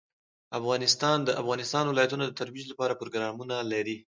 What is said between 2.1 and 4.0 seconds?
د ترویج لپاره پروګرامونه لري.